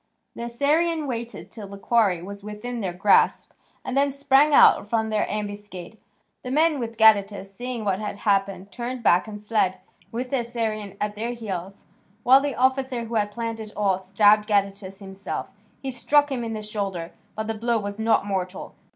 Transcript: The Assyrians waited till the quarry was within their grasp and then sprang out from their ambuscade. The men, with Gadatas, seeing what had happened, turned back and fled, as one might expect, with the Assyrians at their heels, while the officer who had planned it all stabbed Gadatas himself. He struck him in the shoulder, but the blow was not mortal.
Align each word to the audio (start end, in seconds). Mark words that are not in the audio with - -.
The 0.35 0.45
Assyrians 0.45 1.03
waited 1.05 1.51
till 1.51 1.67
the 1.67 1.77
quarry 1.77 2.23
was 2.23 2.43
within 2.43 2.79
their 2.81 2.91
grasp 2.91 3.51
and 3.85 3.95
then 3.95 4.11
sprang 4.11 4.51
out 4.51 4.89
from 4.89 5.11
their 5.11 5.29
ambuscade. 5.29 5.99
The 6.41 6.49
men, 6.49 6.79
with 6.79 6.97
Gadatas, 6.97 7.53
seeing 7.53 7.85
what 7.85 7.99
had 7.99 8.15
happened, 8.15 8.71
turned 8.71 9.03
back 9.03 9.27
and 9.27 9.45
fled, 9.45 9.73
as 9.75 9.75
one 9.75 9.75
might 9.75 9.77
expect, 9.77 10.13
with 10.13 10.29
the 10.31 10.39
Assyrians 10.39 10.95
at 10.99 11.13
their 11.13 11.33
heels, 11.33 11.85
while 12.23 12.39
the 12.41 12.55
officer 12.55 13.03
who 13.03 13.13
had 13.13 13.29
planned 13.29 13.59
it 13.59 13.71
all 13.77 13.99
stabbed 13.99 14.47
Gadatas 14.47 14.97
himself. 14.97 15.51
He 15.83 15.91
struck 15.91 16.31
him 16.31 16.43
in 16.43 16.53
the 16.53 16.63
shoulder, 16.63 17.11
but 17.35 17.45
the 17.45 17.53
blow 17.53 17.77
was 17.77 17.99
not 17.99 18.25
mortal. 18.25 18.73